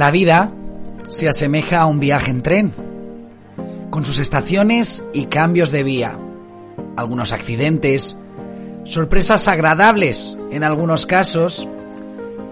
La 0.00 0.10
vida 0.10 0.50
se 1.08 1.28
asemeja 1.28 1.82
a 1.82 1.84
un 1.84 2.00
viaje 2.00 2.30
en 2.30 2.42
tren, 2.42 2.72
con 3.90 4.02
sus 4.02 4.18
estaciones 4.18 5.04
y 5.12 5.26
cambios 5.26 5.72
de 5.72 5.82
vía, 5.82 6.18
algunos 6.96 7.34
accidentes, 7.34 8.16
sorpresas 8.84 9.46
agradables 9.46 10.38
en 10.50 10.64
algunos 10.64 11.04
casos 11.04 11.68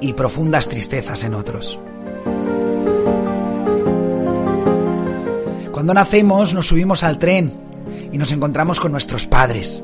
y 0.02 0.12
profundas 0.12 0.69
tristezas 0.69 1.24
en 1.24 1.33
otros. 1.33 1.80
Cuando 5.73 5.95
nacemos 5.95 6.52
nos 6.52 6.66
subimos 6.66 7.02
al 7.02 7.16
tren 7.16 7.55
y 8.12 8.19
nos 8.19 8.30
encontramos 8.30 8.79
con 8.79 8.93
nuestros 8.93 9.27
padres. 9.27 9.83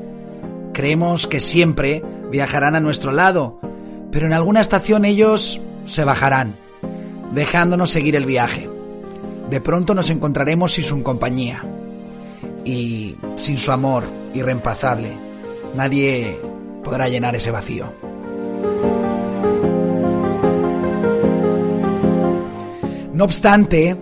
Creemos 0.71 1.25
que 1.25 1.39
siempre 1.39 2.03
viajarán 2.29 2.75
a 2.75 2.79
nuestro 2.79 3.11
lado, 3.11 3.59
pero 4.11 4.27
en 4.27 4.33
alguna 4.33 4.61
estación 4.61 5.03
ellos 5.03 5.59
se 5.85 6.03
bajarán 6.03 6.63
dejándonos 7.35 7.91
seguir 7.91 8.15
el 8.15 8.25
viaje. 8.25 8.69
De 9.49 9.61
pronto 9.61 9.93
nos 9.93 10.09
encontraremos 10.09 10.73
sin 10.73 10.85
su 10.85 11.03
compañía 11.03 11.63
y 12.63 13.15
sin 13.35 13.57
su 13.57 13.71
amor 13.71 14.05
irreemplazable. 14.33 15.15
Nadie 15.75 16.39
podrá 16.83 17.09
llenar 17.09 17.35
ese 17.35 17.51
vacío. 17.51 17.93
No 23.13 23.23
obstante, 23.23 23.95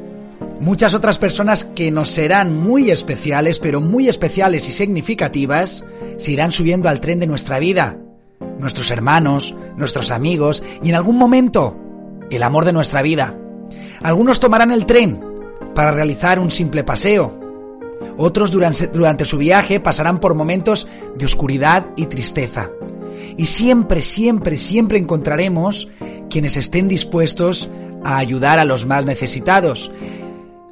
muchas 0.60 0.94
otras 0.94 1.18
personas 1.18 1.66
que 1.66 1.92
nos 1.92 2.10
serán 2.10 2.56
muy 2.56 2.90
especiales, 2.90 3.60
pero 3.60 3.82
muy 3.82 4.08
especiales 4.08 4.70
y 4.70 4.72
significativas, 4.72 5.84
se 6.18 6.32
irán 6.32 6.52
subiendo 6.52 6.88
al 6.88 7.00
tren 7.00 7.20
de 7.20 7.28
nuestra 7.28 7.60
vida. 7.60 7.98
Nuestros 8.60 8.92
hermanos, 8.92 9.56
nuestros 9.76 10.12
amigos 10.12 10.64
y 10.82 10.90
en 10.90 10.96
algún 10.96 11.18
momento 11.18 11.83
el 12.36 12.44
amor 12.44 12.66
de 12.66 12.74
nuestra 12.74 13.02
vida. 13.02 13.38
Algunos 14.02 14.40
tomarán 14.40 14.72
el 14.72 14.86
tren 14.86 15.24
para 15.74 15.92
realizar 15.92 16.40
un 16.40 16.52
simple 16.52 16.84
paseo. 16.84 17.40
Otros 18.18 18.52
durante, 18.52 19.26
su 19.26 19.38
viaje 19.38 19.80
pasarán 19.80 20.20
por 20.20 20.36
momentos 20.36 20.88
de 21.16 21.26
oscuridad 21.26 21.88
y 21.96 22.06
tristeza. 22.08 22.70
Y 23.38 23.46
siempre, 23.46 24.02
siempre, 24.02 24.58
siempre 24.58 24.98
encontraremos 25.00 25.88
quienes 26.30 26.58
estén 26.58 26.88
dispuestos 26.88 27.70
a 28.04 28.18
ayudar 28.18 28.60
a 28.60 28.66
los 28.66 28.86
más 28.86 29.06
necesitados, 29.06 29.92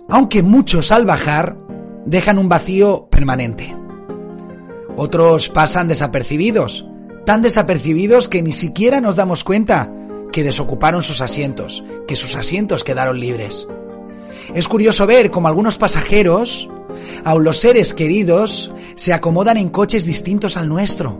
aunque 0.09 0.43
muchos 0.43 0.91
al 0.91 1.05
bajar 1.05 1.57
dejan 2.05 2.37
un 2.37 2.49
vacío 2.49 3.07
permanente. 3.09 3.75
Otros 4.97 5.49
pasan 5.49 5.87
desapercibidos, 5.87 6.85
tan 7.25 7.41
desapercibidos 7.41 8.27
que 8.27 8.41
ni 8.41 8.51
siquiera 8.51 9.01
nos 9.01 9.15
damos 9.15 9.43
cuenta 9.43 9.91
que 10.31 10.43
desocuparon 10.43 11.01
sus 11.01 11.21
asientos, 11.21 11.83
que 12.07 12.15
sus 12.15 12.35
asientos 12.35 12.83
quedaron 12.83 13.19
libres. 13.19 13.67
Es 14.53 14.67
curioso 14.67 15.05
ver 15.05 15.31
cómo 15.31 15.47
algunos 15.47 15.77
pasajeros, 15.77 16.69
aun 17.23 17.43
los 17.43 17.57
seres 17.57 17.93
queridos, 17.93 18.71
se 18.95 19.13
acomodan 19.13 19.57
en 19.57 19.69
coches 19.69 20.05
distintos 20.05 20.57
al 20.57 20.67
nuestro. 20.67 21.19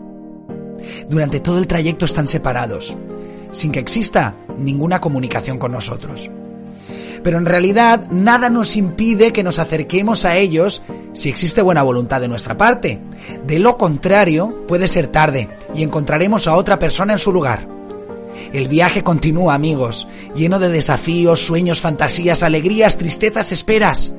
Durante 1.08 1.39
todo 1.39 1.59
el 1.59 1.67
trayecto 1.67 2.05
están 2.05 2.27
separados, 2.27 2.98
sin 3.52 3.71
que 3.71 3.80
exista 3.80 4.36
ninguna 4.58 5.00
comunicación 5.00 5.58
con 5.58 5.71
nosotros. 5.71 6.30
Pero 7.23 7.38
en 7.38 7.45
realidad 7.45 8.08
nada 8.10 8.50
nos 8.50 8.76
impide 8.76 9.32
que 9.32 9.44
nos 9.44 9.60
acerquemos 9.60 10.26
a 10.26 10.38
ellos 10.38 10.82
si 11.14 11.30
existe 11.30 11.61
buena 11.61 11.83
voluntad 11.83 12.20
de 12.20 12.27
nuestra 12.27 12.58
parte. 12.58 13.00
De 13.45 13.60
lo 13.60 13.77
contrario, 13.77 14.66
puede 14.67 14.88
ser 14.88 15.08
tarde 15.08 15.50
y 15.76 15.83
encontraremos 15.83 16.48
a 16.48 16.55
otra 16.55 16.80
persona 16.80 17.14
en 17.14 17.20
su 17.20 17.32
lugar. 17.32 17.67
El 18.53 18.67
viaje 18.67 19.03
continúa, 19.03 19.53
amigos, 19.53 20.08
lleno 20.36 20.59
de 20.59 20.69
desafíos, 20.69 21.45
sueños, 21.45 21.81
fantasías, 21.81 22.43
alegrías, 22.43 22.97
tristezas, 22.97 23.52
esperas 23.52 24.14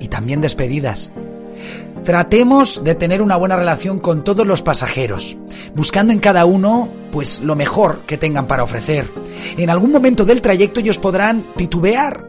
y 0.00 0.08
también 0.08 0.40
despedidas. 0.40 1.10
Tratemos 2.04 2.82
de 2.84 2.94
tener 2.94 3.20
una 3.20 3.36
buena 3.36 3.56
relación 3.56 3.98
con 3.98 4.24
todos 4.24 4.46
los 4.46 4.62
pasajeros, 4.62 5.36
buscando 5.74 6.12
en 6.12 6.20
cada 6.20 6.44
uno, 6.46 6.88
pues, 7.10 7.40
lo 7.40 7.54
mejor 7.54 8.00
que 8.06 8.16
tengan 8.16 8.46
para 8.46 8.62
ofrecer. 8.62 9.10
En 9.56 9.68
algún 9.68 9.92
momento 9.92 10.24
del 10.24 10.40
trayecto 10.40 10.80
ellos 10.80 10.98
podrán 10.98 11.44
titubear 11.56 12.24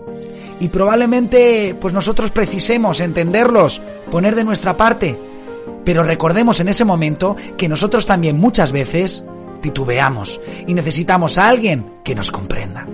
y 0.59 0.67
probablemente, 0.67 1.75
pues 1.79 1.93
nosotros 1.93 2.31
precisemos 2.31 2.99
entenderlos, 2.99 3.81
poner 4.11 4.35
de 4.35 4.43
nuestra 4.43 4.75
parte. 4.75 5.17
Pero 5.85 6.03
recordemos 6.03 6.59
en 6.59 6.67
ese 6.67 6.83
momento 6.83 7.35
que 7.57 7.69
nosotros 7.69 8.05
también 8.05 8.37
muchas 8.37 8.71
veces 8.71 9.23
titubeamos 9.61 10.39
y 10.67 10.73
necesitamos 10.73 11.37
a 11.37 11.47
alguien 11.47 11.99
que 12.03 12.15
nos 12.15 12.31
comprenda. 12.31 12.87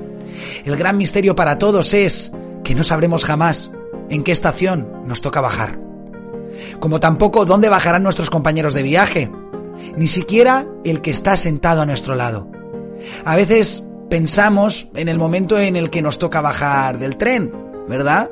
El 0.64 0.76
gran 0.76 0.98
misterio 0.98 1.36
para 1.36 1.58
todos 1.58 1.94
es 1.94 2.32
que 2.64 2.76
no 2.76 2.84
sabremos 2.84 3.26
jamás 3.26 3.72
en 4.10 4.24
qué 4.24 4.32
estación 4.32 5.04
nos 5.06 5.22
toca 5.22 5.42
bajar. 5.42 5.80
Como 6.80 7.00
tampoco 7.00 7.46
dónde 7.46 7.70
bajarán 7.70 8.04
nuestros 8.04 8.30
compañeros 8.30 8.74
de 8.74 8.84
viaje, 8.84 9.32
ni 9.98 10.08
siquiera 10.08 10.68
el 10.84 11.02
que 11.02 11.12
está 11.12 11.36
sentado 11.38 11.82
a 11.82 11.86
nuestro 11.86 12.16
lado. 12.16 12.50
A 13.24 13.36
veces 13.36 13.84
pensamos 14.10 14.88
en 14.96 15.10
el 15.10 15.18
momento 15.18 15.60
en 15.60 15.76
el 15.76 15.90
que 15.90 16.02
nos 16.02 16.18
toca 16.18 16.42
bajar 16.42 16.98
del 16.98 17.18
tren, 17.18 17.52
¿verdad? 17.88 18.30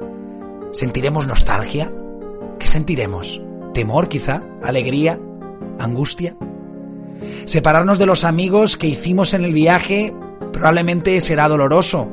¿Sentiremos 0.71 1.27
nostalgia? 1.27 1.91
¿Qué 2.59 2.67
sentiremos? 2.67 3.41
¿Temor 3.73 4.07
quizá? 4.07 4.43
¿Alegría? 4.63 5.19
¿Angustia? 5.79 6.35
Separarnos 7.45 7.99
de 7.99 8.05
los 8.05 8.23
amigos 8.23 8.77
que 8.77 8.87
hicimos 8.87 9.33
en 9.33 9.45
el 9.45 9.53
viaje 9.53 10.13
probablemente 10.51 11.19
será 11.21 11.47
doloroso 11.47 12.09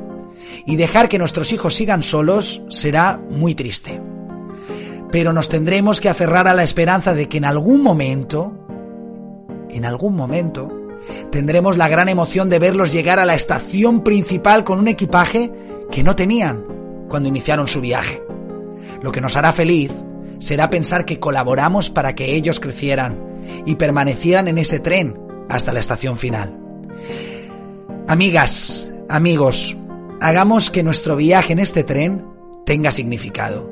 y 0.65 0.75
dejar 0.75 1.09
que 1.09 1.19
nuestros 1.19 1.51
hijos 1.53 1.75
sigan 1.75 2.03
solos 2.03 2.61
será 2.69 3.19
muy 3.29 3.55
triste. 3.55 4.01
Pero 5.11 5.33
nos 5.33 5.49
tendremos 5.49 5.99
que 5.99 6.09
aferrar 6.09 6.47
a 6.47 6.53
la 6.53 6.63
esperanza 6.63 7.13
de 7.13 7.27
que 7.27 7.37
en 7.37 7.45
algún 7.45 7.81
momento, 7.81 8.53
en 9.69 9.85
algún 9.85 10.15
momento, 10.15 10.69
tendremos 11.31 11.77
la 11.77 11.87
gran 11.87 12.09
emoción 12.09 12.49
de 12.49 12.59
verlos 12.59 12.91
llegar 12.91 13.19
a 13.19 13.25
la 13.25 13.35
estación 13.35 14.03
principal 14.03 14.63
con 14.63 14.79
un 14.79 14.87
equipaje 14.87 15.51
que 15.91 16.03
no 16.03 16.15
tenían 16.15 16.65
cuando 17.09 17.29
iniciaron 17.29 17.67
su 17.67 17.81
viaje. 17.81 18.21
Lo 19.01 19.11
que 19.11 19.21
nos 19.21 19.35
hará 19.35 19.51
feliz 19.51 19.91
será 20.39 20.69
pensar 20.69 21.05
que 21.05 21.19
colaboramos 21.19 21.89
para 21.89 22.15
que 22.15 22.35
ellos 22.35 22.59
crecieran 22.59 23.30
y 23.65 23.75
permanecieran 23.75 24.47
en 24.47 24.57
ese 24.57 24.79
tren 24.79 25.17
hasta 25.49 25.73
la 25.73 25.79
estación 25.79 26.17
final. 26.17 26.57
Amigas, 28.07 28.91
amigos, 29.09 29.77
hagamos 30.19 30.69
que 30.69 30.83
nuestro 30.83 31.15
viaje 31.15 31.53
en 31.53 31.59
este 31.59 31.83
tren 31.83 32.25
tenga 32.65 32.91
significado, 32.91 33.69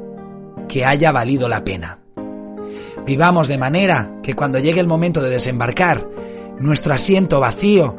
que 0.68 0.86
haya 0.86 1.12
valido 1.12 1.50
la 1.50 1.64
pena. 1.64 2.00
Vivamos 3.06 3.48
de 3.48 3.58
manera 3.58 4.20
que 4.24 4.36
cuando 4.36 4.60
llegue 4.60 4.80
el 4.80 4.88
momento 4.88 5.22
de 5.22 5.30
desembarcar, 5.30 6.08
nuestro 6.60 6.94
asiento 6.94 7.40
vacío 7.40 7.96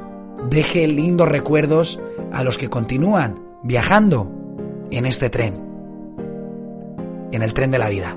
deje 0.49 0.87
lindos 0.87 1.29
recuerdos 1.29 2.01
a 2.33 2.45
los 2.45 2.59
que 2.59 2.69
continúan 2.69 3.43
viajando 3.63 4.31
en 4.91 5.07
este 5.07 5.31
tren, 5.31 5.63
en 7.33 7.43
el 7.43 7.55
tren 7.55 7.71
de 7.71 7.79
la 7.79 7.89
vida. 7.89 8.17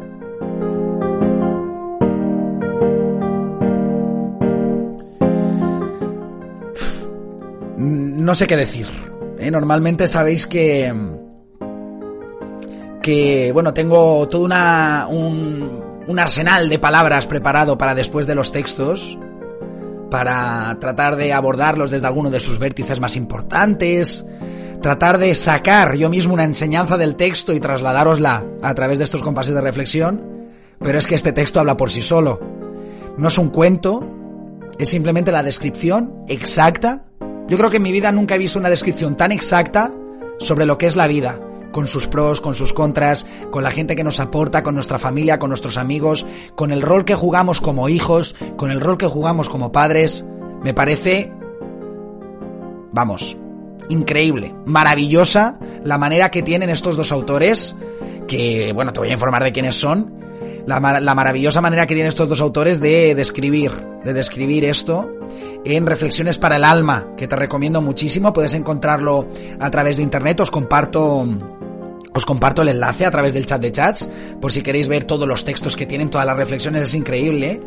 No 8.24 8.36
sé 8.36 8.48
qué 8.48 8.56
decir. 8.56 8.88
¿eh? 9.38 9.52
Normalmente 9.52 10.08
sabéis 10.08 10.48
que. 10.48 10.94
que. 13.02 13.52
bueno, 13.52 13.74
tengo 13.74 14.28
todo 14.28 14.44
una. 14.44 15.08
Un, 15.10 15.84
un 16.08 16.20
arsenal 16.20 16.70
de 16.70 16.80
palabras 16.80 17.28
preparado 17.28 17.78
para 17.78 17.94
después 17.94 18.26
de 18.28 18.36
los 18.36 18.52
textos. 18.52 19.18
Para 20.10 20.78
tratar 20.80 21.16
de 21.16 21.34
abordarlos 21.34 21.92
desde 21.92 22.08
alguno 22.08 22.30
de 22.30 22.40
sus 22.40 22.60
vértices 22.60 23.00
más 23.00 23.16
importantes. 23.16 24.26
Tratar 24.82 25.18
de 25.18 25.34
sacar 25.34 25.96
yo 25.96 26.10
mismo 26.10 26.34
una 26.34 26.44
enseñanza 26.44 26.98
del 26.98 27.16
texto 27.16 27.54
y 27.54 27.60
trasladárosla 27.60 28.46
a 28.62 28.74
través 28.74 29.00
de 29.00 29.06
estos 29.06 29.24
compases 29.24 29.56
de 29.56 29.62
reflexión. 29.62 30.52
Pero 30.80 31.00
es 31.00 31.08
que 31.08 31.16
este 31.16 31.32
texto 31.32 31.60
habla 31.60 31.78
por 31.78 31.90
sí 31.90 32.02
solo. 32.02 32.40
No 33.18 33.30
es 33.30 33.38
un 33.38 33.50
cuento, 33.50 34.06
es 34.78 34.90
simplemente 34.90 35.32
la 35.32 35.44
descripción 35.44 36.26
exacta 36.28 37.06
yo 37.48 37.58
creo 37.58 37.70
que 37.70 37.78
en 37.78 37.84
mi 37.84 37.92
vida 37.92 38.12
nunca 38.12 38.36
he 38.36 38.40
visto 38.40 38.60
una 38.60 38.70
descripción 38.70 39.16
tan 39.16 39.32
exacta 39.32 39.92
sobre 40.40 40.66
lo 40.66 40.78
que 40.78 40.88
es 40.88 40.96
la 40.96 41.08
vida, 41.08 41.40
con 41.72 41.88
sus 41.88 42.08
pros, 42.08 42.40
con 42.40 42.56
sus 42.56 42.74
contras, 42.74 43.28
con 43.52 43.64
la 43.64 43.72
gente 43.72 43.96
que 43.96 44.04
nos 44.04 44.20
aporta, 44.20 44.64
con 44.64 44.76
nuestra 44.76 45.00
familia, 45.00 45.40
con 45.40 45.50
nuestros 45.50 45.78
amigos, 45.78 46.26
con 46.56 46.72
el 46.72 46.82
rol 46.82 47.06
que 47.06 47.16
jugamos 47.16 47.62
como 47.62 47.90
hijos, 47.90 48.36
con 48.56 48.72
el 48.72 48.80
rol 48.80 48.98
que 48.98 49.08
jugamos 49.08 49.50
como 49.50 49.72
padres. 49.72 50.26
Me 50.64 50.74
parece, 50.74 51.32
vamos, 52.92 53.38
increíble, 53.90 54.56
maravillosa 54.66 55.60
la 55.84 55.98
manera 55.98 56.32
que 56.32 56.44
tienen 56.44 56.70
estos 56.70 56.96
dos 56.96 57.12
autores, 57.12 57.76
que, 58.28 58.72
bueno, 58.74 58.94
te 58.94 59.00
voy 59.00 59.10
a 59.10 59.14
informar 59.14 59.44
de 59.44 59.52
quiénes 59.52 59.76
son, 59.76 60.24
la, 60.66 60.80
maravillosa 60.80 61.62
manera 61.62 61.86
que 61.86 61.94
tienen 61.94 62.10
estos 62.10 62.30
dos 62.30 62.42
autores 62.42 62.80
de 62.80 63.16
describir, 63.16 63.72
de 64.04 64.14
describir 64.14 64.64
esto 64.66 65.10
en 65.66 65.86
Reflexiones 65.86 66.38
para 66.38 66.58
el 66.58 66.64
Alma, 66.64 67.08
que 67.18 67.28
te 67.28 67.36
recomiendo 67.36 67.82
muchísimo. 67.82 68.34
Puedes 68.34 68.54
encontrarlo 68.54 69.28
a 69.60 69.72
través 69.72 69.98
de 69.98 70.04
internet. 70.04 70.40
Os 70.40 70.52
comparto 70.52 71.26
os 72.16 72.26
comparto 72.26 72.62
el 72.62 72.70
enlace 72.70 73.06
a 73.06 73.12
través 73.12 73.34
del 73.34 73.46
chat 73.46 73.60
de 73.60 73.72
chats, 73.72 74.08
por 74.40 74.52
si 74.52 74.62
queréis 74.62 74.88
ver 74.88 75.04
todos 75.04 75.28
los 75.28 75.44
textos 75.44 75.76
que 75.76 75.88
tienen, 75.88 76.12
todas 76.12 76.28
las 76.28 76.38
reflexiones, 76.38 76.84
es 76.84 76.94
increíble. 76.94 77.60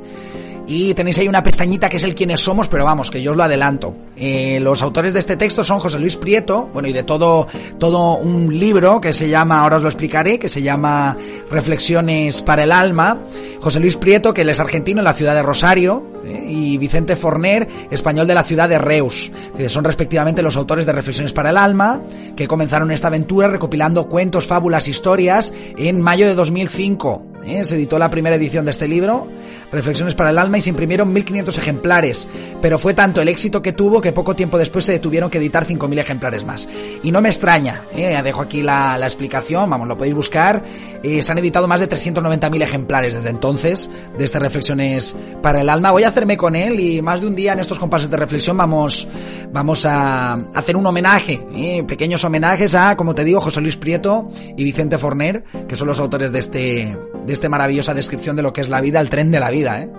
Y 0.69 0.95
tenéis 0.95 1.19
ahí 1.19 1.29
una 1.29 1.43
pestañita 1.43 1.89
que 1.89 1.97
es 1.97 2.05
el 2.05 2.15
quiénes 2.15 2.41
somos, 2.41 2.67
pero 2.67 2.85
vamos, 2.85 3.11
que 3.11 3.23
yo 3.23 3.31
os 3.31 3.37
lo 3.37 3.45
adelanto. 3.45 3.95
Eh, 4.17 4.59
los 4.61 4.83
autores 4.83 5.13
de 5.13 5.21
este 5.21 5.37
texto 5.37 5.63
son 5.63 5.79
José 5.79 5.99
Luis 5.99 6.17
Prieto, 6.17 6.69
bueno, 6.73 6.89
y 6.89 6.93
de 6.93 7.05
todo, 7.05 7.47
todo 7.79 8.17
un 8.17 8.59
libro 8.59 9.01
que 9.01 9.13
se 9.13 9.29
llama, 9.29 9.61
ahora 9.61 9.77
os 9.77 9.83
lo 9.83 9.89
explicaré, 9.89 10.39
que 10.39 10.49
se 10.49 10.63
llama 10.63 11.17
Reflexiones 11.51 12.43
para 12.43 12.65
el 12.65 12.73
Alma. 12.73 13.21
José 13.61 13.79
Luis 13.79 13.97
Prieto, 13.97 14.35
que 14.35 14.43
él 14.43 14.49
es 14.49 14.59
argentino 14.59 15.01
en 15.01 15.05
la 15.05 15.13
ciudad 15.13 15.35
de 15.35 15.43
Rosario, 15.43 16.05
eh, 16.25 16.45
y 16.49 16.79
Vicente 16.79 17.15
Forner, 17.15 17.69
español 17.91 18.27
de 18.27 18.35
la 18.35 18.43
ciudad 18.43 18.69
de 18.69 18.79
Reus. 18.79 19.31
Son 19.69 19.85
respectivamente 19.85 20.43
los 20.43 20.57
autores 20.57 20.85
de 20.85 20.93
Reflexiones 20.93 21.33
para 21.33 21.51
el 21.51 21.57
Alma, 21.57 22.03
que 22.35 22.49
comenzaron 22.49 22.91
esta 22.91 23.07
aventura 23.07 23.49
recopilando 23.49 24.09
cuentos, 24.09 24.47
fábulas, 24.49 24.89
historias 24.89 25.55
en 25.77 26.01
mayo 26.01 26.27
de 26.27 26.35
2005. 26.35 27.36
Eh, 27.46 27.64
se 27.64 27.76
editó 27.76 27.98
la 27.98 28.10
primera 28.10 28.34
edición 28.34 28.64
de 28.64 28.72
este 28.72 28.88
libro, 28.88 29.28
Reflexiones 29.70 30.16
para 30.16 30.31
el 30.31 30.38
Alma, 30.38 30.58
y 30.58 30.62
se 30.62 30.70
imprimieron 30.70 31.14
1.500 31.14 31.58
ejemplares, 31.58 32.28
pero 32.60 32.76
fue 32.76 32.93
tanto 32.93 33.22
el 33.22 33.28
éxito 33.28 33.62
que 33.62 33.72
tuvo 33.72 34.00
que 34.00 34.12
poco 34.12 34.34
tiempo 34.34 34.58
después 34.58 34.84
se 34.84 34.98
tuvieron 34.98 35.31
que 35.31 35.38
editar 35.38 35.64
5.000 35.64 35.98
ejemplares 36.00 36.44
más. 36.44 36.69
Y 37.04 37.12
no 37.12 37.20
me 37.20 37.28
extraña, 37.28 37.84
eh, 37.94 38.20
dejo 38.25 38.43
aquí 38.43 38.62
la, 38.62 38.98
explicación, 39.00 39.70
vamos, 39.70 39.87
lo 39.87 39.96
podéis 39.96 40.16
buscar, 40.16 40.64
eh, 41.04 41.22
se 41.22 41.31
han 41.31 41.38
editado 41.38 41.69
más 41.69 41.78
de 41.78 41.88
390.000 41.88 42.62
ejemplares 42.62 43.14
desde 43.14 43.31
entonces 43.31 43.88
de 44.19 44.25
estas 44.25 44.43
Reflexiones 44.43 45.16
para 45.40 45.60
el 45.60 45.69
Alma. 45.69 45.93
Voy 45.93 46.02
a 46.02 46.08
hacerme 46.08 46.37
con 46.37 46.56
él 46.56 46.81
y 46.81 47.00
más 47.00 47.20
de 47.20 47.28
un 47.28 47.37
día 47.37 47.52
en 47.52 47.60
estos 47.60 47.78
compases 47.78 48.10
de 48.10 48.16
reflexión 48.16 48.56
vamos, 48.56 49.06
vamos 49.52 49.87
a 49.87 50.34
hacer 50.52 50.76
un 50.76 50.84
homenaje, 50.87 51.46
pequeños 51.87 52.25
homenajes 52.25 52.75
a, 52.75 52.96
como 52.96 53.14
te 53.14 53.22
digo, 53.22 53.40
José 53.40 53.60
Luis 53.60 53.76
Prieto 53.76 54.28
y 54.56 54.64
Vicente 54.64 54.98
Forner, 54.98 55.44
que 55.69 55.76
son 55.76 55.87
los 55.87 56.00
autores 56.00 56.32
de 56.32 56.38
este, 56.40 56.96
de 57.26 57.32
esta 57.32 57.49
maravillosa 57.49 57.94
descripción 57.94 58.37
de 58.37 58.43
lo 58.43 58.52
que 58.52 58.61
es 58.61 58.69
la 58.69 58.81
vida, 58.81 59.00
el 59.00 59.11
tren 59.11 59.31
de 59.31 59.40
la 59.40 59.50
vida, 59.50 59.81
¿eh? 59.82 59.90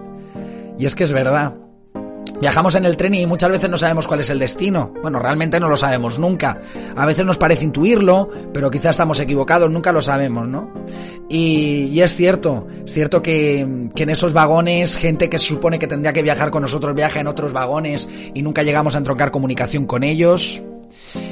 Y 0.80 0.86
es 0.86 0.96
que 0.96 1.04
es 1.04 1.12
verdad. 1.12 1.56
Viajamos 2.40 2.76
en 2.76 2.86
el 2.86 2.98
tren 2.98 3.16
y 3.16 3.26
muchas 3.26 3.50
veces 3.50 3.68
no 3.68 3.78
sabemos 3.78 4.08
cuál 4.08 4.20
es 4.20 4.30
el 4.30 4.38
destino. 4.38 4.94
Bueno, 5.02 5.18
realmente 5.18 5.60
no 5.60 5.70
lo 5.70 5.76
sabemos 5.76 6.20
nunca. 6.20 6.62
A 6.96 7.06
veces 7.08 7.26
nos 7.26 7.40
parece 7.40 7.64
intuirlo, 7.64 8.30
pero 8.54 8.70
quizás 8.70 8.92
estamos 8.92 9.20
equivocados, 9.20 9.72
nunca 9.72 9.92
lo 9.92 10.04
sabemos, 10.04 10.48
¿no? 10.48 10.72
Y, 11.30 12.00
es 12.00 12.16
cierto, 12.16 12.68
es 12.86 12.94
cierto 12.94 13.24
que, 13.24 13.90
que, 13.96 14.04
en 14.04 14.12
esos 14.12 14.34
vagones, 14.34 14.98
gente 14.98 15.30
que 15.30 15.40
se 15.40 15.48
supone 15.48 15.80
que 15.80 15.88
tendría 15.88 16.14
que 16.14 16.22
viajar 16.22 16.52
con 16.52 16.62
nosotros 16.62 16.94
viaja 16.94 17.20
en 17.20 17.28
otros 17.28 17.54
vagones 17.54 18.08
y 18.36 18.44
nunca 18.44 18.62
llegamos 18.62 18.94
a 18.94 19.00
entroncar 19.00 19.32
comunicación 19.32 19.86
con 19.86 20.04
ellos 20.04 20.62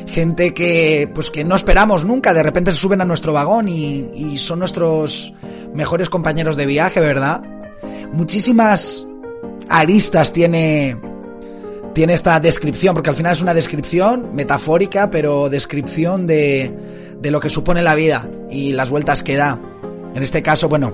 gente 0.08 0.54
que 0.54 1.10
pues 1.14 1.32
que 1.32 1.44
no 1.44 1.56
esperamos 1.56 2.06
nunca, 2.06 2.34
de 2.34 2.44
repente 2.44 2.72
se 2.72 2.78
suben 2.78 3.02
a 3.02 3.06
nuestro 3.06 3.34
vagón 3.34 3.68
y, 3.68 4.10
y 4.16 4.38
son 4.38 4.60
nuestros 4.60 5.34
mejores 5.76 6.10
compañeros 6.10 6.56
de 6.56 6.66
viaje, 6.66 7.00
¿verdad? 7.00 7.44
Muchísimas 8.12 9.06
aristas 9.70 10.34
tiene 10.34 10.98
tiene 11.94 12.14
esta 12.14 12.40
descripción, 12.42 12.94
porque 12.94 13.10
al 13.10 13.16
final 13.16 13.32
es 13.32 13.42
una 13.42 13.54
descripción 13.54 14.36
metafórica, 14.36 15.10
pero 15.10 15.50
descripción 15.50 16.28
de, 16.28 17.16
de 17.22 17.32
lo 17.32 17.40
que 17.40 17.48
supone 17.48 17.82
la 17.82 17.96
vida 17.96 18.30
y 18.50 18.74
las 18.74 18.90
vueltas 18.90 19.24
que 19.24 19.38
da. 19.38 19.58
En 20.14 20.22
este 20.22 20.42
caso, 20.42 20.68
bueno, 20.68 20.94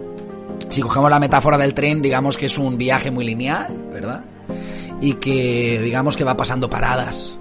si 0.69 0.81
cogemos 0.81 1.09
la 1.09 1.19
metáfora 1.19 1.57
del 1.57 1.73
tren, 1.73 2.03
digamos 2.03 2.37
que 2.37 2.45
es 2.45 2.57
un 2.59 2.77
viaje 2.77 3.09
muy 3.09 3.25
lineal, 3.25 3.75
¿verdad? 3.91 4.25
Y 5.01 5.15
que 5.15 5.81
digamos 5.83 6.15
que 6.15 6.23
va 6.23 6.37
pasando 6.37 6.69
paradas 6.69 7.39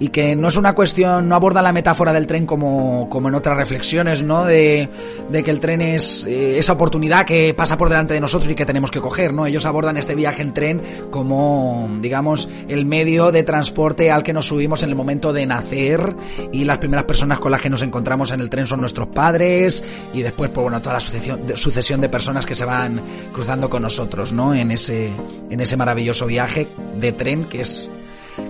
y 0.00 0.08
que 0.08 0.34
no 0.34 0.48
es 0.48 0.56
una 0.56 0.74
cuestión, 0.74 1.28
no 1.28 1.34
aborda 1.34 1.60
la 1.60 1.72
metáfora 1.72 2.14
del 2.14 2.26
tren 2.26 2.46
como, 2.46 3.06
como 3.10 3.28
en 3.28 3.34
otras 3.34 3.54
reflexiones, 3.58 4.22
¿no? 4.22 4.46
De, 4.46 4.88
de 5.28 5.42
que 5.42 5.50
el 5.50 5.60
tren 5.60 5.82
es 5.82 6.24
eh, 6.24 6.58
esa 6.58 6.72
oportunidad 6.72 7.26
que 7.26 7.52
pasa 7.52 7.76
por 7.76 7.90
delante 7.90 8.14
de 8.14 8.20
nosotros 8.20 8.50
y 8.50 8.54
que 8.54 8.64
tenemos 8.64 8.90
que 8.90 9.02
coger, 9.02 9.34
¿no? 9.34 9.44
Ellos 9.44 9.66
abordan 9.66 9.98
este 9.98 10.14
viaje 10.14 10.40
en 10.40 10.54
tren 10.54 10.82
como, 11.10 11.86
digamos, 12.00 12.48
el 12.66 12.86
medio 12.86 13.30
de 13.30 13.42
transporte 13.42 14.10
al 14.10 14.22
que 14.22 14.32
nos 14.32 14.46
subimos 14.46 14.82
en 14.82 14.88
el 14.88 14.94
momento 14.94 15.34
de 15.34 15.44
nacer 15.44 16.16
y 16.50 16.64
las 16.64 16.78
primeras 16.78 17.04
personas 17.04 17.38
con 17.38 17.52
las 17.52 17.60
que 17.60 17.68
nos 17.68 17.82
encontramos 17.82 18.32
en 18.32 18.40
el 18.40 18.48
tren 18.48 18.66
son 18.66 18.80
nuestros 18.80 19.08
padres 19.08 19.84
y 20.14 20.22
después, 20.22 20.50
pues 20.50 20.62
bueno, 20.62 20.80
toda 20.80 20.94
la 20.94 21.00
sucesión 21.00 21.46
de, 21.46 21.56
sucesión 21.58 22.00
de 22.00 22.08
personas 22.08 22.46
que 22.46 22.54
se 22.54 22.64
van 22.64 23.02
cruzando 23.34 23.68
con 23.68 23.82
nosotros, 23.82 24.32
¿no? 24.32 24.54
En 24.54 24.70
ese, 24.70 25.10
en 25.50 25.60
ese 25.60 25.76
maravilloso 25.76 26.24
viaje 26.24 26.68
de 26.98 27.12
tren 27.12 27.44
que 27.44 27.60
es, 27.60 27.90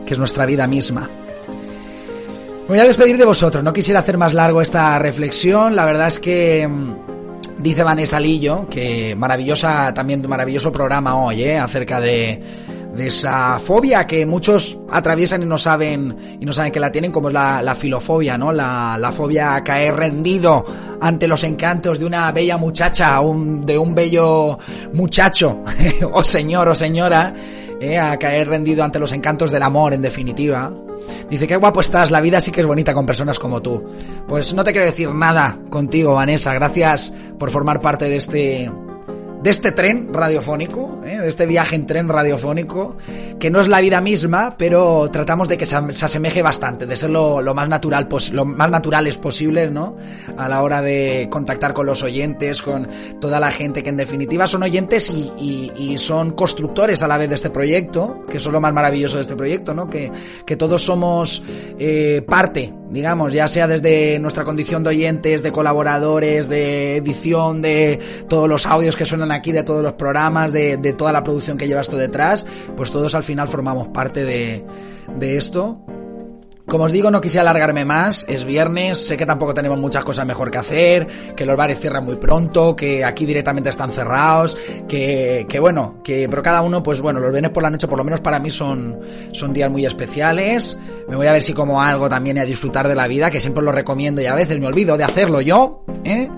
que 0.07 0.13
es 0.13 0.19
nuestra 0.19 0.47
vida 0.47 0.69
misma. 0.69 1.11
Voy 2.71 2.79
a 2.79 2.85
despedir 2.85 3.19
de 3.19 3.25
vosotros, 3.25 3.65
no 3.65 3.73
quisiera 3.73 3.99
hacer 3.99 4.17
más 4.17 4.33
largo 4.33 4.63
esta 4.63 4.97
reflexión, 5.01 5.75
la 5.75 5.85
verdad 5.85 6.07
es 6.07 6.21
que 6.21 6.69
mm, 6.69 6.95
dice 7.59 7.83
Vanessa 7.83 8.21
Lillo 8.21 8.69
que 8.69 9.17
maravillosa, 9.17 9.93
también 9.93 10.23
maravilloso 10.29 10.71
programa 10.71 11.17
hoy, 11.17 11.43
¿eh? 11.43 11.59
acerca 11.59 12.01
de, 12.01 12.41
de 12.95 13.07
esa 13.09 13.59
fobia 13.59 14.07
que 14.07 14.25
muchos 14.25 14.79
atraviesan 14.89 15.43
y 15.43 15.47
no 15.47 15.59
saben 15.59 16.39
y 16.41 16.47
no 16.47 16.53
saben 16.53 16.71
que 16.71 16.79
la 16.79 16.93
tienen 16.93 17.11
como 17.11 17.27
es 17.27 17.35
la, 17.35 17.61
la 17.61 17.75
filofobia, 17.75 18.39
¿no? 18.39 18.53
La, 18.53 18.97
la, 19.01 19.11
fobia 19.11 19.57
a 19.57 19.65
caer 19.65 19.97
rendido 19.97 20.65
ante 21.01 21.27
los 21.27 21.43
encantos 21.43 21.99
de 21.99 22.05
una 22.05 22.31
bella 22.31 22.57
muchacha, 22.57 23.19
un, 23.19 23.67
de 23.67 23.77
un 23.77 23.97
bello 23.97 24.61
muchacho 24.93 25.65
o 26.13 26.23
señor 26.23 26.69
o 26.69 26.77
señora, 26.77 27.35
¿eh? 27.81 27.99
a 27.99 28.17
caer 28.17 28.49
rendido 28.49 28.85
ante 28.85 29.01
los 29.01 29.11
encantos 29.11 29.51
del 29.51 29.65
amor 29.65 29.93
en 29.93 30.03
definitiva. 30.03 30.71
Dice, 31.29 31.47
qué 31.47 31.57
guapo 31.57 31.81
estás, 31.81 32.11
la 32.11 32.21
vida 32.21 32.41
sí 32.41 32.51
que 32.51 32.61
es 32.61 32.67
bonita 32.67 32.93
con 32.93 33.07
personas 33.07 33.39
como 33.39 33.63
tú. 33.63 33.85
Pues 34.27 34.53
no 34.55 34.65
te 34.65 34.73
quiero 34.73 34.87
decir 34.87 35.11
nada 35.11 35.59
contigo, 35.71 36.15
Vanessa. 36.15 36.55
Gracias 36.55 37.13
por 37.39 37.51
formar 37.51 37.81
parte 37.81 38.09
de 38.09 38.17
este 38.17 38.71
de 39.43 39.51
este 39.51 39.73
tren 39.73 40.13
radiofónico, 40.13 41.01
¿eh? 41.05 41.19
de 41.19 41.29
este 41.29 41.47
viaje 41.47 41.75
en 41.75 41.87
tren 41.87 42.09
radiofónico, 42.09 42.97
que 43.39 43.51
no 43.51 43.61
es 43.61 43.69
la 43.69 43.81
vida 43.81 44.01
misma, 44.01 44.55
pero 44.59 45.11
tratamos 45.11 45.49
de 45.49 45.57
que 45.57 45.65
se, 45.65 45.77
asemeje 45.77 46.43
bastante, 46.43 46.87
de 46.87 46.97
ser 46.97 47.11
lo, 47.11 47.43
más 47.55 47.69
natural 47.69 48.09
lo 48.33 48.45
más 48.45 48.71
naturales 48.71 49.17
posible, 49.17 49.71
¿no? 49.71 49.97
A 50.37 50.49
la 50.49 50.63
hora 50.63 50.83
de 50.83 51.29
contactar 51.31 51.73
con 51.73 51.87
los 51.87 52.03
oyentes, 52.03 52.61
con 52.61 52.89
toda 53.21 53.41
la 53.41 53.51
gente 53.51 53.83
que 53.83 53.89
en 53.89 53.97
definitiva 53.97 54.47
son 54.47 54.63
oyentes 54.63 55.11
y, 55.11 55.97
son 55.97 56.31
constructores 56.31 57.03
a 57.03 57.09
la 57.09 57.19
vez 57.19 57.29
de 57.29 57.35
este 57.35 57.51
proyecto, 57.51 58.23
que 58.31 58.37
es 58.37 58.47
lo 58.47 58.61
más 58.61 58.73
maravilloso 58.73 59.17
de 59.17 59.23
este 59.23 59.37
proyecto, 59.37 59.75
¿no? 59.75 59.89
Que, 59.89 60.11
que 60.47 60.57
todos 60.57 60.83
somos 60.83 61.43
eh, 61.79 62.23
parte, 62.27 62.73
digamos, 62.91 63.33
ya 63.33 63.49
sea 63.49 63.67
desde 63.67 64.19
nuestra 64.19 64.45
condición 64.45 64.83
de 64.83 64.91
oyentes, 64.91 65.43
de 65.43 65.53
colaboradores, 65.53 66.49
de 66.49 66.97
edición, 66.97 67.63
de 67.63 67.99
todos 68.29 68.49
los 68.49 68.67
audios 68.67 68.97
que 68.97 69.05
suenan 69.05 69.33
aquí 69.33 69.53
de 69.53 69.63
todos 69.63 69.83
los 69.83 69.95
programas, 69.95 70.53
de, 70.53 70.77
de 70.77 70.93
toda 70.93 71.13
la 71.13 71.23
producción 71.23 71.57
que 71.57 71.69
llevas 71.69 71.89
tú 71.89 71.97
detrás, 71.97 72.47
pues 72.77 72.91
todos 72.91 73.15
al 73.15 73.23
final 73.23 73.49
formamos 73.49 73.89
parte 73.89 74.25
de, 74.25 74.65
de 75.17 75.37
esto 75.37 75.81
como 76.71 76.85
os 76.85 76.93
digo, 76.93 77.11
no 77.11 77.21
quise 77.21 77.41
alargarme 77.41 77.85
más, 77.85 78.25
es 78.29 78.45
viernes, 78.45 79.05
sé 79.05 79.17
que 79.17 79.27
tampoco 79.27 79.53
tenemos 79.53 79.77
muchas 79.79 80.05
cosas 80.05 80.25
mejor 80.25 80.53
que 80.53 80.59
hacer, 80.59 81.35
que 81.35 81.45
los 81.45 81.57
bares 81.57 81.81
cierran 81.81 82.05
muy 82.05 82.15
pronto, 82.15 82.77
que 82.77 83.05
aquí 83.05 83.27
directamente 83.27 83.71
están 83.71 83.91
cerrados, 83.91 84.57
que, 84.87 85.47
que 85.49 85.59
bueno, 85.59 85.97
que 86.05 86.29
pero 86.29 86.45
cada 86.45 86.63
uno, 86.63 86.81
pues 86.81 87.01
bueno, 87.01 87.19
los 87.19 87.33
viernes 87.33 87.51
por 87.51 87.65
la 87.65 87.71
noche 87.71 87.89
por 87.89 87.99
lo 87.99 88.05
menos 88.05 88.21
para 88.21 88.39
mí 88.39 88.51
son, 88.51 89.01
son 89.33 89.53
días 89.53 89.69
muy 89.69 89.85
especiales, 89.85 90.79
me 91.09 91.17
voy 91.17 91.27
a 91.27 91.33
ver 91.33 91.43
si 91.43 91.53
como 91.53 91.83
algo 91.83 92.09
también 92.09 92.37
y 92.37 92.41
a 92.41 92.45
disfrutar 92.45 92.87
de 92.87 92.95
la 92.95 93.09
vida, 93.09 93.33
que 93.33 93.41
siempre 93.41 93.65
lo 93.65 93.73
recomiendo 93.73 94.21
y 94.21 94.27
a 94.27 94.35
veces 94.37 94.61
me 94.61 94.69
olvido 94.69 94.97
de 94.97 95.03
hacerlo 95.03 95.41
yo, 95.41 95.83
¿eh? 96.05 96.29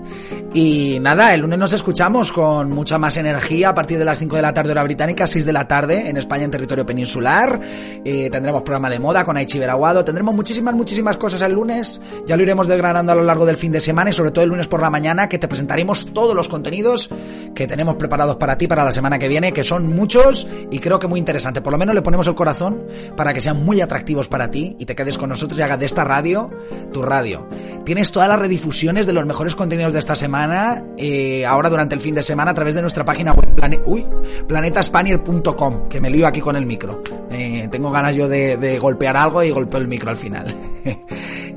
Y 0.55 0.99
nada, 1.01 1.33
el 1.33 1.41
lunes 1.41 1.57
nos 1.57 1.73
escuchamos 1.73 2.31
con 2.31 2.71
mucha 2.71 2.99
más 2.99 3.17
energía 3.17 3.69
a 3.69 3.75
partir 3.75 3.97
de 3.97 4.05
las 4.05 4.19
5 4.19 4.35
de 4.35 4.41
la 4.43 4.53
tarde 4.53 4.71
hora 4.71 4.83
británica, 4.83 5.25
6 5.25 5.47
de 5.47 5.53
la 5.53 5.67
tarde 5.67 6.07
en 6.09 6.15
España 6.15 6.43
en 6.43 6.51
territorio 6.51 6.85
peninsular, 6.85 7.59
eh, 8.05 8.29
tendremos 8.29 8.61
programa 8.61 8.91
de 8.91 8.99
moda 8.99 9.25
con 9.25 9.35
Aichi 9.35 9.57
Veraguado, 9.57 10.05
tendremos 10.05 10.22
muchísimas, 10.31 10.73
muchísimas 10.75 11.17
cosas 11.17 11.41
el 11.41 11.53
lunes. 11.53 11.99
Ya 12.25 12.37
lo 12.37 12.43
iremos 12.43 12.67
desgranando 12.67 13.11
a 13.11 13.15
lo 13.15 13.23
largo 13.23 13.45
del 13.45 13.57
fin 13.57 13.71
de 13.71 13.81
semana 13.81 14.11
y 14.11 14.13
sobre 14.13 14.31
todo 14.31 14.43
el 14.43 14.49
lunes 14.49 14.67
por 14.67 14.81
la 14.81 14.89
mañana 14.89 15.27
que 15.27 15.39
te 15.39 15.47
presentaremos 15.47 16.13
todos 16.13 16.35
los 16.35 16.47
contenidos 16.47 17.09
que 17.55 17.67
tenemos 17.67 17.95
preparados 17.95 18.37
para 18.37 18.57
ti 18.57 18.67
para 18.67 18.83
la 18.83 18.91
semana 18.91 19.19
que 19.19 19.27
viene, 19.27 19.51
que 19.51 19.63
son 19.63 19.87
muchos 19.87 20.47
y 20.71 20.79
creo 20.79 20.99
que 20.99 21.07
muy 21.07 21.19
interesantes. 21.19 21.61
Por 21.63 21.73
lo 21.73 21.77
menos 21.77 21.95
le 21.95 22.01
ponemos 22.01 22.27
el 22.27 22.35
corazón 22.35 22.83
para 23.15 23.33
que 23.33 23.41
sean 23.41 23.63
muy 23.63 23.81
atractivos 23.81 24.27
para 24.27 24.49
ti 24.49 24.75
y 24.79 24.85
te 24.85 24.95
quedes 24.95 25.17
con 25.17 25.29
nosotros 25.29 25.59
y 25.59 25.63
hagas 25.63 25.79
de 25.79 25.85
esta 25.85 26.03
radio 26.03 26.49
tu 26.91 27.01
radio. 27.01 27.47
Tienes 27.83 28.11
todas 28.11 28.29
las 28.29 28.39
redifusiones 28.39 29.05
de 29.05 29.13
los 29.13 29.25
mejores 29.25 29.55
contenidos 29.55 29.93
de 29.93 29.99
esta 29.99 30.15
semana 30.15 30.83
eh, 30.97 31.45
ahora 31.45 31.69
durante 31.69 31.95
el 31.95 32.01
fin 32.01 32.15
de 32.15 32.23
semana 32.23 32.51
a 32.51 32.53
través 32.53 32.75
de 32.75 32.81
nuestra 32.81 33.03
página 33.03 33.33
web 33.33 33.53
planetaspanier.com, 34.47 35.89
que 35.89 36.01
me 36.01 36.09
lío 36.09 36.27
aquí 36.27 36.41
con 36.41 36.55
el 36.55 36.65
micro. 36.65 37.01
Eh, 37.33 37.67
tengo 37.71 37.91
ganas 37.91 38.15
yo 38.15 38.27
de, 38.27 38.77
golpear 38.79 39.17
algo 39.17 39.43
y 39.43 39.51
golpeo 39.51 39.79
el 39.79 39.87
micro 39.87 40.09
al 40.09 40.17
final. 40.17 40.55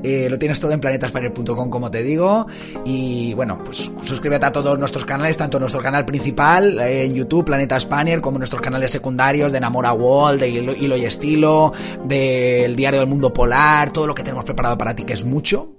Eh, 0.03 0.29
lo 0.29 0.37
tienes 0.37 0.59
todo 0.59 0.71
en 0.73 0.79
planetaspanier.com 0.79 1.71
como 1.71 1.89
te 1.89 2.03
digo 2.03 2.45
y 2.85 3.33
bueno, 3.33 3.59
pues 3.65 3.91
suscríbete 4.03 4.45
a 4.45 4.51
todos 4.51 4.77
nuestros 4.77 5.05
canales, 5.05 5.35
tanto 5.37 5.59
nuestro 5.59 5.81
canal 5.81 6.05
principal 6.05 6.79
eh, 6.79 7.05
en 7.05 7.15
YouTube, 7.15 7.45
Planeta 7.45 7.79
Spanier, 7.79 8.21
como 8.21 8.37
nuestros 8.37 8.61
canales 8.61 8.91
secundarios 8.91 9.51
de 9.51 9.57
Enamora 9.57 9.93
Wall, 9.93 10.37
de 10.37 10.49
Hilo 10.49 10.95
y 10.95 11.03
Estilo, 11.03 11.73
del 12.05 12.75
Diario 12.75 12.99
del 12.99 13.09
Mundo 13.09 13.33
Polar, 13.33 13.91
todo 13.91 14.05
lo 14.05 14.13
que 14.13 14.21
tenemos 14.21 14.45
preparado 14.45 14.77
para 14.77 14.95
ti 14.95 15.03
que 15.03 15.13
es 15.13 15.25
mucho 15.25 15.73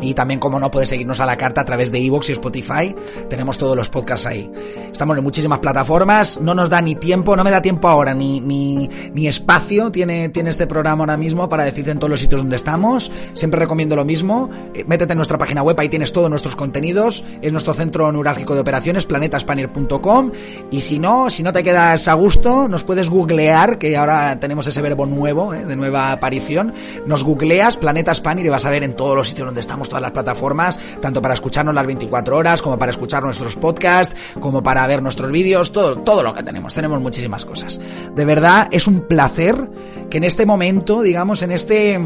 y 0.00 0.14
también, 0.14 0.40
como 0.40 0.58
no, 0.58 0.70
puedes 0.70 0.88
seguirnos 0.88 1.20
a 1.20 1.26
la 1.26 1.36
carta 1.36 1.60
a 1.60 1.64
través 1.64 1.90
de 1.90 2.04
Evox 2.04 2.28
y 2.28 2.32
Spotify. 2.32 2.94
Tenemos 3.28 3.56
todos 3.58 3.76
los 3.76 3.88
podcasts 3.88 4.26
ahí. 4.26 4.50
Estamos 4.92 5.16
en 5.16 5.24
muchísimas 5.24 5.60
plataformas. 5.60 6.40
No 6.40 6.54
nos 6.54 6.70
da 6.70 6.80
ni 6.80 6.94
tiempo, 6.94 7.36
no 7.36 7.44
me 7.44 7.50
da 7.50 7.62
tiempo 7.62 7.88
ahora, 7.88 8.14
ni, 8.14 8.40
ni, 8.40 8.88
ni 9.12 9.26
espacio 9.26 9.90
tiene, 9.90 10.28
tiene 10.28 10.50
este 10.50 10.66
programa 10.66 11.02
ahora 11.02 11.16
mismo 11.16 11.48
para 11.48 11.64
decirte 11.64 11.90
en 11.90 11.98
todos 11.98 12.10
los 12.10 12.20
sitios 12.20 12.40
donde 12.40 12.56
estamos. 12.56 13.10
Siempre 13.34 13.60
recomiendo 13.60 13.96
lo 13.96 14.04
mismo. 14.04 14.50
Eh, 14.74 14.84
métete 14.86 15.12
en 15.12 15.18
nuestra 15.18 15.38
página 15.38 15.62
web, 15.62 15.78
ahí 15.78 15.88
tienes 15.88 16.12
todos 16.12 16.28
nuestros 16.28 16.56
contenidos. 16.56 17.24
Es 17.40 17.52
nuestro 17.52 17.74
centro 17.74 18.10
neurálgico 18.10 18.54
de 18.54 18.60
operaciones, 18.60 19.06
planetaspanier.com. 19.06 20.32
Y 20.70 20.80
si 20.80 20.98
no, 20.98 21.30
si 21.30 21.42
no 21.42 21.52
te 21.52 21.62
quedas 21.62 22.08
a 22.08 22.14
gusto, 22.14 22.68
nos 22.68 22.84
puedes 22.84 23.08
googlear, 23.08 23.78
que 23.78 23.96
ahora 23.96 24.38
tenemos 24.40 24.66
ese 24.66 24.82
verbo 24.82 25.06
nuevo, 25.06 25.54
eh, 25.54 25.64
de 25.64 25.76
nueva 25.76 26.12
aparición. 26.12 26.74
Nos 27.06 27.24
googleas 27.24 27.76
Planeta 27.76 28.12
y 28.36 28.48
vas 28.48 28.64
a 28.64 28.70
ver 28.70 28.82
en 28.82 28.94
todos 28.94 29.16
los 29.16 29.28
sitios 29.28 29.46
donde 29.46 29.60
estamos 29.60 29.83
todas 29.88 30.02
las 30.02 30.12
plataformas, 30.12 30.80
tanto 31.00 31.20
para 31.20 31.34
escucharnos 31.34 31.74
las 31.74 31.86
24 31.86 32.36
horas, 32.36 32.62
como 32.62 32.78
para 32.78 32.90
escuchar 32.90 33.22
nuestros 33.22 33.56
podcasts, 33.56 34.14
como 34.40 34.62
para 34.62 34.86
ver 34.86 35.02
nuestros 35.02 35.30
vídeos, 35.30 35.72
todo, 35.72 35.98
todo 35.98 36.22
lo 36.22 36.34
que 36.34 36.42
tenemos. 36.42 36.74
Tenemos 36.74 37.00
muchísimas 37.00 37.44
cosas. 37.44 37.80
De 38.14 38.24
verdad, 38.24 38.68
es 38.70 38.86
un 38.86 39.02
placer 39.02 39.70
que 40.10 40.18
en 40.18 40.24
este 40.24 40.46
momento, 40.46 41.02
digamos, 41.02 41.42
en 41.42 41.52
este 41.52 42.00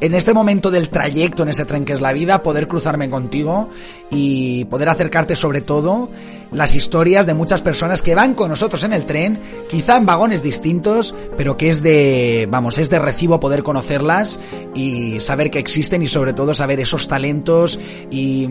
en 0.00 0.14
este 0.14 0.32
momento 0.32 0.70
del 0.70 0.88
trayecto, 0.88 1.42
en 1.42 1.50
ese 1.50 1.64
tren 1.64 1.84
que 1.84 1.92
es 1.92 2.00
la 2.00 2.12
vida, 2.12 2.42
poder 2.42 2.68
cruzarme 2.68 3.10
contigo 3.10 3.68
y 4.10 4.64
poder 4.66 4.88
acercarte 4.88 5.36
sobre 5.36 5.60
todo 5.60 6.10
las 6.52 6.74
historias 6.74 7.26
de 7.26 7.34
muchas 7.34 7.62
personas 7.62 8.02
que 8.02 8.14
van 8.14 8.34
con 8.34 8.48
nosotros 8.48 8.82
en 8.84 8.92
el 8.92 9.06
tren, 9.06 9.38
quizá 9.68 9.98
en 9.98 10.06
vagones 10.06 10.42
distintos, 10.42 11.14
pero 11.36 11.56
que 11.56 11.70
es 11.70 11.82
de, 11.82 12.48
vamos, 12.50 12.78
es 12.78 12.90
de 12.90 12.98
recibo 12.98 13.38
poder 13.38 13.62
conocerlas 13.62 14.40
y 14.74 15.20
saber 15.20 15.50
que 15.50 15.58
existen 15.58 16.02
y 16.02 16.08
sobre 16.08 16.32
todo 16.32 16.54
saber 16.54 16.80
esos 16.80 17.06
talentos 17.06 17.78
y, 18.10 18.48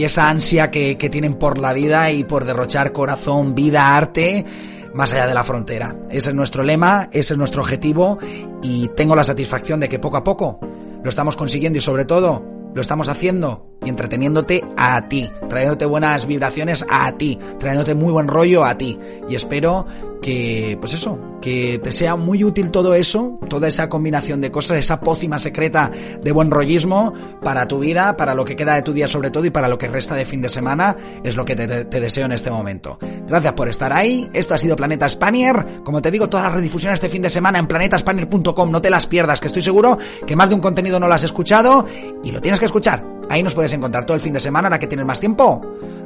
esa 0.00 0.30
ansia 0.30 0.70
que, 0.70 0.96
que 0.96 1.10
tienen 1.10 1.34
por 1.34 1.58
la 1.58 1.74
vida 1.74 2.10
y 2.10 2.24
por 2.24 2.46
derrochar 2.46 2.90
corazón, 2.92 3.54
vida, 3.54 3.98
arte 3.98 4.46
más 4.94 5.12
allá 5.12 5.26
de 5.26 5.34
la 5.34 5.44
frontera. 5.44 5.94
Ese 6.08 6.30
es 6.30 6.34
nuestro 6.34 6.62
lema, 6.62 7.10
ese 7.12 7.34
es 7.34 7.38
nuestro 7.38 7.60
objetivo 7.60 8.18
y 8.62 8.88
tengo 8.88 9.14
la 9.14 9.24
satisfacción 9.24 9.78
de 9.78 9.90
que 9.90 9.98
poco 9.98 10.16
a 10.16 10.24
poco 10.24 10.58
lo 11.02 11.08
estamos 11.08 11.36
consiguiendo 11.36 11.78
y 11.78 11.82
sobre 11.82 12.04
todo 12.04 12.44
lo 12.74 12.80
estamos 12.80 13.08
haciendo 13.08 13.66
y 13.82 13.88
entreteniéndote 13.88 14.62
a 14.76 15.08
ti, 15.08 15.30
trayéndote 15.48 15.86
buenas 15.86 16.26
vibraciones 16.26 16.84
a 16.88 17.12
ti, 17.12 17.38
trayéndote 17.58 17.94
muy 17.94 18.12
buen 18.12 18.28
rollo 18.28 18.64
a 18.64 18.76
ti. 18.76 18.98
Y 19.28 19.34
espero 19.34 19.86
que, 20.20 20.76
pues 20.80 20.92
eso, 20.92 21.18
que 21.40 21.80
te 21.82 21.92
sea 21.92 22.16
muy 22.16 22.44
útil 22.44 22.70
todo 22.70 22.94
eso, 22.94 23.38
toda 23.48 23.68
esa 23.68 23.88
combinación 23.88 24.40
de 24.40 24.50
cosas, 24.50 24.78
esa 24.78 25.00
pócima 25.00 25.38
secreta 25.38 25.90
de 26.22 26.32
buen 26.32 26.50
rollismo 26.50 27.12
para 27.42 27.66
tu 27.66 27.78
vida, 27.78 28.16
para 28.16 28.34
lo 28.34 28.44
que 28.44 28.56
queda 28.56 28.74
de 28.74 28.82
tu 28.82 28.92
día 28.92 29.08
sobre 29.08 29.30
todo 29.30 29.44
y 29.44 29.50
para 29.50 29.68
lo 29.68 29.78
que 29.78 29.88
resta 29.88 30.14
de 30.14 30.24
fin 30.24 30.42
de 30.42 30.48
semana, 30.48 30.96
es 31.24 31.36
lo 31.36 31.44
que 31.44 31.56
te, 31.56 31.66
deseo 32.00 32.26
en 32.26 32.32
este 32.32 32.50
momento. 32.50 32.98
Gracias 33.26 33.52
por 33.54 33.68
estar 33.68 33.92
ahí, 33.92 34.28
esto 34.32 34.54
ha 34.54 34.58
sido 34.58 34.76
Planeta 34.76 35.08
Spanier, 35.08 35.82
como 35.84 36.02
te 36.02 36.10
digo, 36.10 36.28
todas 36.28 36.46
las 36.46 36.54
redifusiones 36.54 36.94
este 36.94 37.08
fin 37.08 37.22
de 37.22 37.30
semana 37.30 37.58
en 37.58 37.66
planetaspanier.com, 37.66 38.70
no 38.70 38.82
te 38.82 38.90
las 38.90 39.06
pierdas, 39.06 39.40
que 39.40 39.46
estoy 39.46 39.62
seguro 39.62 39.98
que 40.26 40.36
más 40.36 40.48
de 40.48 40.54
un 40.54 40.60
contenido 40.60 41.00
no 41.00 41.08
lo 41.08 41.14
has 41.14 41.24
escuchado 41.24 41.86
y 42.22 42.30
lo 42.30 42.40
tienes 42.40 42.60
que 42.60 42.66
escuchar. 42.66 43.04
Ahí 43.28 43.42
nos 43.42 43.54
puedes 43.54 43.72
encontrar 43.72 44.04
todo 44.04 44.16
el 44.16 44.20
fin 44.20 44.32
de 44.32 44.40
semana, 44.40 44.68
ahora 44.68 44.78
que 44.78 44.88
tienes 44.88 45.06
más 45.06 45.20
tiempo. 45.20 45.62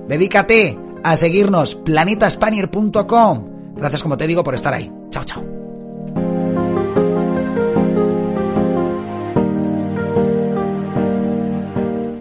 Dedícate 0.06 0.78
a 1.02 1.16
seguirnos 1.16 1.75
planetaspanier.com 1.75 3.53
Gracias, 3.76 4.02
como 4.02 4.16
te 4.16 4.26
digo, 4.26 4.42
por 4.42 4.54
estar 4.54 4.72
ahí. 4.72 4.90
Chao, 5.10 5.24
chao. 5.24 5.53